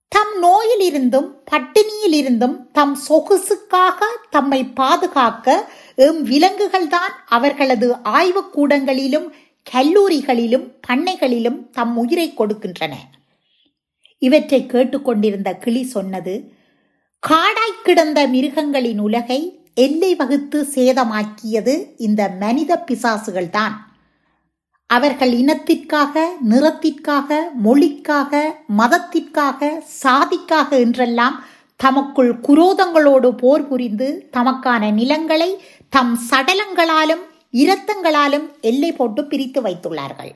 தம் 0.07 0.33
நோயிலிருந்தும் 0.43 1.29
பட்டினியிலிருந்தும் 1.51 2.55
தம் 2.71 2.97
சொகுசுக்காக 3.09 4.00
தம்மை 4.29 4.65
பாதுகாக்க 4.65 5.69
எம் 5.95 6.25
விலங்குகள்தான் 6.25 7.13
அவர்களது 7.27 7.88
ஆய்வுக்கூடங்களிலும் 7.93 9.27
கல்லூரிகளிலும் 9.74 10.65
பண்ணைகளிலும் 10.88 11.69
தம் 11.69 11.97
உயிரை 11.97 12.33
கொடுக்கின்றன. 12.38 12.93
இவற்றை 14.17 14.65
கேட்டுக்கொண்டிருந்த 14.65 15.53
கிளி 15.53 15.83
சொன்னது 15.83 16.35
காடாய் 17.24 17.81
கிடந்த 17.83 18.27
மிருகங்களின் 18.27 19.00
உலகை 19.00 19.39
எல்லை 19.75 20.15
வகுத்து 20.15 20.59
சேதமாக்கியது 20.75 21.74
இந்த 21.97 22.27
மனித 22.39 22.83
பிசாசுகள்தான். 22.88 23.75
அவர்கள் 24.88 25.32
இனத்திற்காக 25.32 26.30
நிறத்திற்காக 26.50 27.39
மொழிக்காக 27.63 28.54
மதத்திற்காக 28.77 29.84
சாதிக்காக 30.04 30.70
என்றெல்லாம் 30.70 31.44
தமக்குள் 31.75 32.39
குரோதங்களோடு 32.39 33.38
போர் 33.38 33.68
புரிந்து 33.68 34.30
தமக்கான 34.32 34.94
நிலங்களை 34.94 35.63
தம் 35.89 36.20
சடலங்களாலும் 36.30 37.22
இரத்தங்களாலும் 37.51 38.60
எல்லை 38.62 38.92
போட்டு 38.92 39.25
பிரித்து 39.25 39.62
வைத்துள்ளார்கள். 39.62 40.32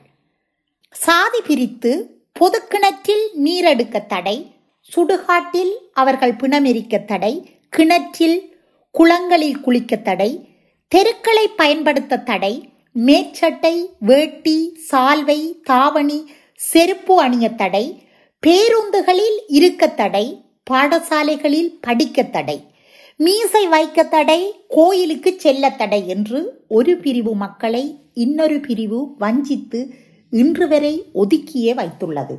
சாதி 0.90 1.40
பிரித்து 1.40 2.22
பொதுக்கிணற்றில் 2.40 3.26
நீரெடுக்க 3.44 4.06
தடை 4.06 4.54
சுடுகாட்டில் 4.96 5.72
அவர்கள் 5.92 6.34
பிணமெரிக்க 6.34 6.98
தடை 6.98 7.58
கிணற்றில் 7.68 8.58
குளங்களில் 8.90 9.60
குளிக்க 9.60 9.96
தடை 9.96 10.48
தெருக்களை 10.88 11.48
பயன்படுத்த 11.48 12.16
தடை 12.16 12.69
மேற்சட்டை 12.98 13.86
வேட்டி 14.00 14.86
சால்வை 14.90 15.62
தாவணி 15.62 16.30
செருப்பு 16.54 17.20
அணிய 17.20 17.50
தடை 17.50 18.02
பேருந்துகளில் 18.46 19.38
இருக்க 19.48 19.88
தடை 19.88 20.44
பாடசாலைகளில் 20.70 21.78
படிக்க 21.80 22.22
தடை 22.22 22.74
மீசை 23.16 23.68
வைக்க 23.68 24.02
தடை 24.02 24.64
கோயிலுக்கு 24.68 25.34
செல்ல 25.38 25.70
தடை 25.70 26.08
என்று 26.08 26.64
ஒரு 26.68 26.96
பிரிவு 26.96 27.34
மக்களை 27.34 28.10
இன்னொரு 28.14 28.60
பிரிவு 28.60 29.14
வஞ்சித்து 29.18 29.94
இன்று 30.30 30.68
வரை 30.68 31.04
ஒதுக்கியே 31.14 31.74
வைத்துள்ளது. 31.74 32.36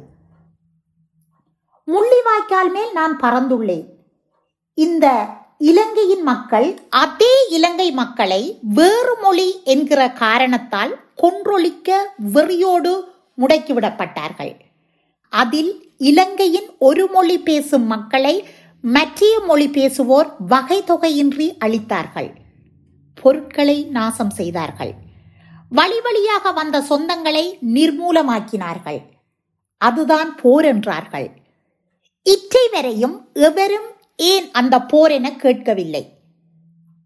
முள்ளிவாய்க்கால் 1.88 2.72
மேல் 2.74 2.92
நான் 2.94 3.20
பறந்துள்ளேன். 3.20 3.86
இந்த 4.74 5.28
இலங்கையின் 5.70 6.24
மக்கள் 6.24 6.68
அதே 6.90 7.34
இலங்கை 7.50 7.88
மக்களை 7.92 8.42
வேறு 8.78 9.14
மொழி 9.22 9.50
என்கிற 9.64 10.02
காரணத்தால் 10.22 10.94
கொன்றொழிக்க 11.22 11.90
வெறியோடு 12.34 12.94
முடக்கிவிடப்பட்டார்கள். 13.38 14.54
அதில் 15.34 15.72
இலங்கையின் 15.98 16.70
ஒரு 16.80 17.06
மொழி 17.08 17.38
பேசும் 17.40 17.86
மக்களை 17.86 18.36
மற்றைய 18.82 19.36
மொழி 19.40 19.68
பேசுவோர் 19.68 20.30
வகை 20.48 20.80
தொகையின்றி 20.88 21.48
அளித்தார்கள் 21.66 22.32
பொருட்களை 23.22 23.78
நாசம் 23.98 24.34
செய்தார்கள். 24.40 24.94
வழி 25.70 26.00
வழியாக 26.02 26.52
வந்த 26.52 26.78
சொந்தங்களை 26.90 27.46
நிர்மூலமாக்கினார்கள். 27.76 29.02
அதுதான் 29.82 30.32
போர் 30.42 30.66
என்றார்கள். 30.66 31.30
இற்றை 32.26 32.66
வரையும் 32.72 33.18
எவரும் 33.34 33.90
ஏன் 34.22 34.52
அந்த 34.52 34.82
போர் 34.82 35.12
என 35.12 35.36
கேட்கவில்லை? 35.36 36.04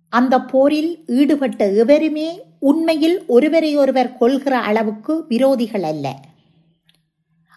அந்த 0.09 0.41
போரில் 0.41 1.03
ஈடுபட்ட 1.07 1.67
எவருமே 1.71 2.43
உண்மையில் 2.59 3.23
ஒருவரையொருவர் 3.27 4.17
கொள்கிற 4.17 4.57
அளவுக்கு 4.59 5.25
விரோதிகள் 5.29 5.81
அல்ல. 5.81 6.15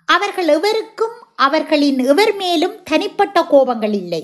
அவர்கள் 0.05 0.49
எவருக்கும் 0.49 1.17
அவர்களின் 1.37 1.99
எவர் 1.99 2.35
மேலும் 2.35 2.83
தனிப்பட்ட 2.83 3.41
கோபங்கள் 3.43 3.95
இல்லை. 3.95 4.23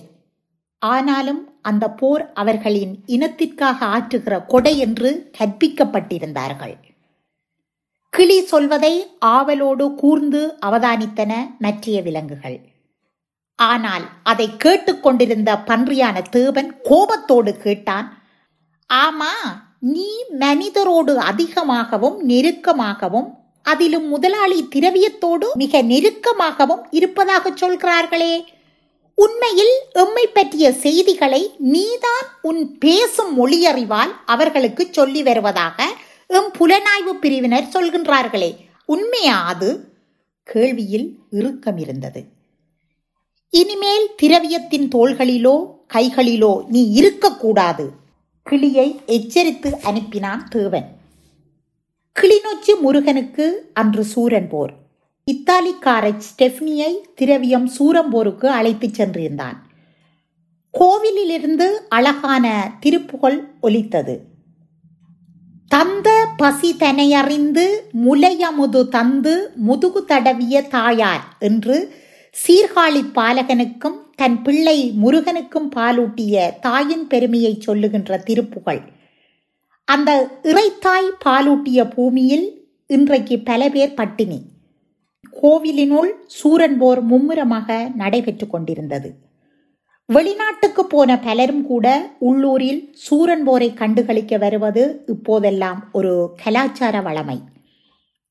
ஆனாலும் 0.78 1.42
அந்த 1.62 1.90
போர் 1.90 2.32
அவர்களின் 2.32 3.02
இனத்திற்காக 3.06 3.86
ஆற்றுகிற 3.86 4.46
கொடை 4.46 4.78
என்று 4.78 5.30
கற்பிக்கப்பட்டிருந்தார்கள். 5.38 6.74
கிளி 8.08 8.40
சொல்வதை 8.40 9.06
ஆவலோடு 9.18 9.94
கூர்ந்து 9.94 10.54
அவதானித்தன 10.66 11.32
மற்றைய 11.58 12.02
விலங்குகள். 12.02 12.58
ஆனால் 13.56 14.08
அதை 14.22 14.56
கேட்டுக்கொண்டிருந்த 14.56 15.58
பன்றியான 15.66 16.22
தேவன் 16.22 16.80
கோபத்தோடு 16.82 17.58
கேட்டான் 17.58 18.18
ஆமா 18.92 19.32
நீ 19.78 20.24
மனிதரோடு 20.38 21.14
அதிகமாகவும் 21.14 22.28
நெருக்கமாகவும் 22.28 23.30
அதிலும் 23.62 24.08
முதலாளி 24.08 24.68
திரவியத்தோடு 24.74 25.46
மிக 25.54 25.82
நெருக்கமாகவும் 25.82 26.82
இருப்பதாக 26.90 27.50
சொல்கிறார்களே. 27.50 28.44
உண்மையில் 29.14 29.80
எம்மை 29.92 30.26
பற்றிய 30.26 30.72
செய்திகளை 30.72 31.54
நீதான் 31.58 32.26
உன் 32.42 32.78
பேசும் 32.78 33.46
மொழியறிவால் 33.46 34.12
அவர்களுக்கு 34.26 34.88
சொல்லி 34.90 35.22
வருவதாக 35.22 35.86
எம் 36.26 36.50
புலனாய்வு 36.58 37.12
பிரிவினர் 37.20 37.72
சொல்கின்றார்களே. 37.72 38.56
உண்மையா 38.84 39.44
அது? 39.44 39.88
கேள்வியில் 40.54 41.08
இறுக்கம் 41.30 41.78
இருந்தது 41.78 42.33
இனிமேல் 43.54 44.10
திரவியத்தின் 44.22 44.88
தோள்களிலோ 44.94 45.66
கைகளிலோ 45.94 46.66
நீ 46.66 46.90
இருக்கக்கூடாது. 46.90 47.90
கிளியை 48.42 49.00
எச்சரித்து 49.06 49.78
அனுப்பினான் 49.84 50.44
தேவன். 50.48 50.86
கிளிநொச்சி 52.20 52.80
முருகனுக்கு 52.80 53.70
அன்று 53.74 54.04
சூரன் 54.04 54.48
போர். 54.48 54.74
இத்தாலிக்காரை 55.32 56.20
ஸ்டெஃப்னியை 56.20 56.94
திரவியம் 57.14 57.70
சூரம்போருக்கு 57.78 58.46
அழைத்துச் 58.46 59.02
சென்றிருந்தான். 59.02 59.56
கோவிலிலிருந்து 60.78 61.66
அழகான 61.88 62.72
திருப்புகழ் 62.80 63.50
ஒலித்தது. 63.60 64.20
தந்த 65.68 66.26
பசி 66.36 66.74
தனையறிந்து 66.78 67.66
முலையமுது 68.04 68.88
தந்து 68.88 69.50
முதுகு 69.54 70.04
தடவிய 70.08 70.68
தாயார் 70.68 71.36
என்று 71.38 72.02
சீர்காழி 72.42 73.00
பாலகனுக்கும் 73.14 73.98
தன் 74.16 74.42
பிள்ளை 74.42 74.92
முருகனுக்கும் 75.02 75.70
பாலூட்டிய 75.76 76.50
தாயின் 76.60 77.06
பெருமையை 77.06 77.56
சொல்லுகின்ற 77.60 78.18
திருப்புகழ். 78.18 78.80
அந்த 79.84 80.10
இறைத்தாய் 80.42 81.10
பாலூட்டிய 81.24 81.90
பூமியில் 81.90 82.46
இன்றைக்கு 82.86 83.38
பல 83.38 83.68
பேர் 83.68 83.94
பட்டினி. 83.94 84.40
கோவிலினுள் 85.42 86.10
சூரன் 86.26 86.78
போர் 86.78 87.00
மும்முரமாக 87.00 87.90
நடைபெற்று 87.96 88.46
கொண்டிருந்தது. 88.46 89.14
வெளிநாட்டுக்கு 90.06 90.82
போன 90.84 91.18
பலரும் 91.18 91.66
கூட 91.66 91.86
உள்ளூரில் 92.18 92.80
சூரன் 92.94 93.44
போரை 93.44 93.72
கண்டுகளிக்க 93.74 94.38
வருவது 94.38 95.02
இப்போதெல்லாம் 95.06 95.88
ஒரு 95.92 96.34
கலாச்சார 96.44 97.00
வளமை. 97.00 97.38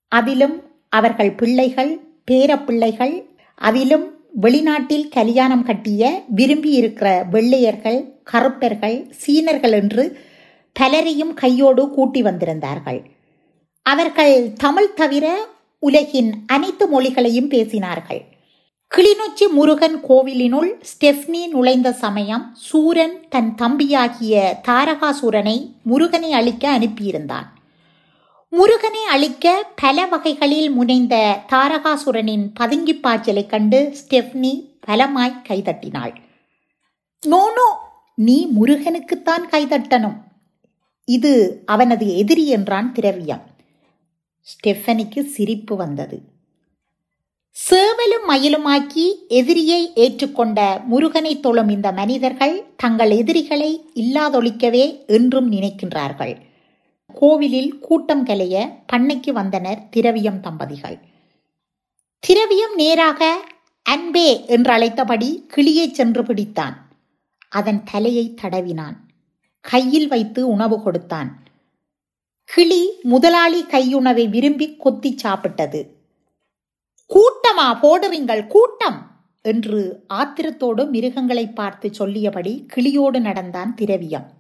அதிலும் 0.08 0.64
அவர்கள் 0.90 1.32
பிள்ளைகள் 1.32 2.00
பேரப்பிள்ளைகள் 2.32 3.16
அதிலும் 3.56 4.22
வெளிநாட்டில் 4.42 5.10
கல்யாணம் 5.10 5.64
கட்டிய 5.64 6.24
விரும்பி 6.28 6.70
இருக்கிற 6.70 7.26
வெள்ளையர்கள் 7.32 8.22
கருப்பர்கள் 8.24 9.08
சீனர்கள் 9.10 9.72
என்று 9.72 10.20
பலரையும் 10.74 11.34
கையோடு 11.34 11.90
கூட்டி 11.90 12.22
வந்திருந்தார்கள். 12.22 13.06
அவர்கள் 13.82 14.54
தமிழ் 14.54 14.94
தவிர 14.94 15.46
உலகின் 15.80 16.34
அனைத்து 16.46 16.86
மொழிகளையும் 16.88 17.50
பேசினார்கள். 17.50 18.22
கிளிநொச்சி 18.96 19.50
முருகன் 19.52 20.06
கோவிலினுள் 20.10 20.72
ஸ்டெஃப்னி 20.82 21.48
நுழைந்த 21.48 21.92
சமயம் 21.92 22.56
சூரன் 22.58 23.26
தன் 23.30 23.56
தம்பியாகிய 23.58 24.44
தாரகாசூரனை 24.68 25.70
முருகனை 25.84 26.32
அழிக்க 26.32 26.80
அனுப்பியிருந்தான். 26.80 27.53
முருகனை 28.58 29.04
அழிக்க 29.06 29.46
பல 29.82 30.06
வகைகளில் 30.06 30.72
முனைந்த 30.72 31.16
தாரகாசுரனின் 31.52 32.44
பதுங்கி 32.54 32.94
பாய்ச்சலை 32.96 33.44
கண்டு 33.46 33.80
ஸ்டெஃப்னி 34.00 34.52
பலமாய் 34.88 35.42
கைதட்டினாள். 35.48 36.14
நோனோ 37.24 37.70
நீ 38.16 38.38
முருகனுக்குத்தான் 38.58 39.46
கைதட்டணும். 39.52 40.18
இது 41.08 41.64
அவனது 41.66 42.08
எதிரி 42.18 42.46
என்றான் 42.48 42.92
திரவியம். 42.92 43.44
ஸ்டெஃபனிக்கு 44.48 45.24
சிரிப்பு 45.26 45.76
வந்தது. 45.76 46.20
சேவலும் 47.56 48.26
மயிலுமாக்கி 48.30 49.08
எதிரியை 49.28 49.82
ஏற்றுக்கொண்ட 49.96 50.60
முருகனை 50.86 51.40
தொழும் 51.40 51.70
இந்த 51.70 51.92
மனிதர்கள் 51.92 52.58
தங்கள் 52.78 53.12
எதிரிகளை 53.22 53.74
இல்லாதொழிக்கவே 53.96 54.88
என்றும் 55.08 55.52
நினைக்கின்றார்கள். 55.52 56.36
கோவிலில் 57.08 57.80
கூட்டம் 57.80 58.26
கலைய 58.26 58.84
பண்ணைக்கு 58.94 59.32
வந்தனர் 59.32 59.90
திரவியம் 59.90 60.40
தம்பதிகள். 60.40 61.00
திரவியம் 62.20 62.76
நேராக 62.76 63.40
அன்பே 63.84 64.46
என்று 64.46 64.72
அழைத்தபடி 64.72 65.46
கிளியை 65.48 65.94
சென்று 65.94 66.24
பிடித்தான். 66.24 66.76
அதன் 67.50 67.84
தலையை 67.84 68.36
தடவினான். 68.42 68.96
கையில் 69.60 70.08
வைத்து 70.08 70.48
உணவு 70.48 70.82
கொடுத்தான். 70.82 71.44
கிளி 72.44 73.00
முதலாளி 73.04 73.64
கையுணவை 73.64 74.30
விரும்பி 74.30 74.76
கொத்தி 74.76 75.16
சாப்பிட்டது. 75.24 75.88
கூட்டமா 77.10 77.74
போடுறீங்கள் 77.82 78.48
கூட்டம் 78.48 79.12
என்று 79.42 80.06
ஆத்திரத்தோடு 80.14 80.90
மிருகங்களை 80.90 81.48
பார்த்து 81.48 81.94
சொல்லியபடி 81.94 82.66
கிளியோடு 82.76 83.20
நடந்தான் 83.20 83.76
திரவியம். 83.76 84.32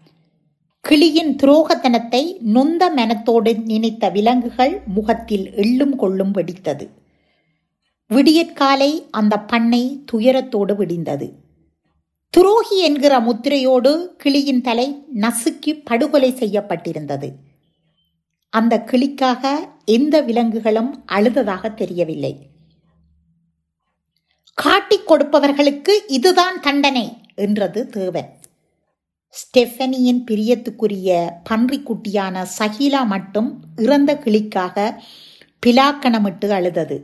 கிளியின் 0.85 1.35
துரோகத்தனத்தை 1.35 2.37
நொந்த 2.39 2.89
மனத்தோடு 2.89 3.55
நினைத்த 3.59 4.09
விலங்குகள் 4.09 4.81
முகத்தில் 4.85 5.45
எள்ளும் 5.51 5.95
கொள்ளும் 5.95 6.33
வெடித்தது. 6.33 6.89
விடியற்காலை 8.07 9.05
அந்த 9.11 9.39
பண்ணை 9.39 10.03
துயரத்தோடு 10.11 10.75
விடிந்தது. 10.75 11.31
துரோகி 12.29 12.79
என்கிற 12.79 13.19
முத்திரையோடு 13.19 14.15
கிளியின் 14.17 14.61
தலை 14.61 15.05
நசுக்கி 15.15 15.81
படுகொலை 15.83 16.31
செய்யப்பட்டிருந்தது. 16.31 17.31
அந்த 18.49 18.83
கிளிக்காக 18.91 19.53
எந்த 19.85 20.21
விலங்குகளும் 20.21 21.03
அழுததாக 21.07 21.73
தெரியவில்லை. 21.73 22.49
காட்டிக் 24.53 25.11
கொடுப்பவர்களுக்கு 25.11 25.95
இதுதான் 26.07 26.59
தண்டனை 26.59 27.17
என்றது 27.35 27.87
தேவன். 27.87 28.29
ஸ்டெஃபனியின் 29.33 30.21
பிரியத்துக்குரிய 30.31 31.29
பன்றிக்குட்டியான 31.49 32.45
சகிலா 32.59 33.05
மட்டும் 33.05 33.59
இறந்த 33.75 34.21
கிளிக்காக 34.25 34.95
பிலாக்கணமிட்டு 35.65 36.49
அழுதது. 36.49 36.97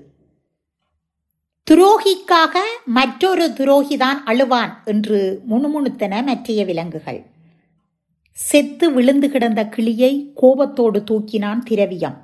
துரோகிக்காக 1.72 2.56
மற்றொரு 2.86 3.48
துரோகிதான் 3.48 4.20
அழுவான் 4.26 4.74
என்று 4.86 5.42
முணுமுணுத்தன 5.50 6.24
மற்றைய 6.24 6.65
விலங்குகள். 6.65 7.26
செத்து 8.32 8.92
விழுந்து 8.92 9.30
கிடந்த 9.30 9.65
கிளியை 9.65 10.32
கோபத்தோடு 10.36 11.00
தூக்கினான் 11.00 11.60
திரவியம். 11.60 12.18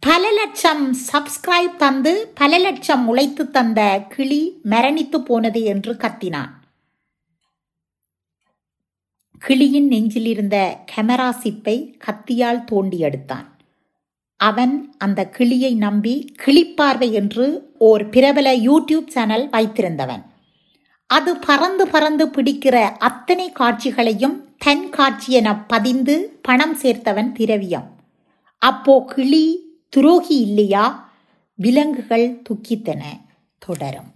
பல 0.00 0.30
லட்சம் 0.30 0.96
சப்ஸ்கிரைப் 1.12 1.76
தந்து 1.76 2.32
பல 2.34 2.58
லட்சம் 2.58 3.08
உழைத்து 3.08 3.50
தந்த 3.50 4.04
கிளி 4.08 4.60
மரணித்து 4.64 5.16
போனது 5.16 5.62
என்று 5.62 5.94
கத்தினான். 5.94 6.60
கிளியின் 9.46 9.88
நெஞ்சிலிருந்த 9.88 10.76
கெமரா 10.94 11.34
சிப்பை 11.42 11.98
கத்தியால் 11.98 12.64
தோண்டி 12.64 12.98
எடுத்தான். 12.98 13.56
அவன் 14.36 14.94
அந்த 14.98 15.28
கிளியை 15.28 15.74
நம்பி 15.74 16.34
கிளிப்பார்வை 16.44 17.12
என்று 17.12 17.74
ஓர் 17.78 18.08
பிரபல 18.08 18.56
யூடியூப் 18.56 19.06
சேனல் 19.06 19.48
வைத்திருந்தவன். 19.48 20.22
அது 21.06 21.36
பறந்து 21.36 21.88
பறந்து 21.88 22.26
பிடிக்கிற 22.26 22.76
அத்தனை 22.98 23.52
காட்சிகளையும் 23.52 24.54
தன் 24.58 24.90
காட்சி 24.90 25.32
என 25.32 25.64
பதிந்து 25.64 26.38
பணம் 26.42 26.76
சேர்த்தவன் 26.76 27.32
திரவியம். 27.32 27.90
அப்போ 28.58 29.04
கிளி 29.06 29.58
துரோகி 29.88 30.40
இல்லையா? 30.40 31.12
விலங்குகள் 31.54 32.42
துக்கித்தன. 32.42 33.02
தொடரும். 33.58 34.11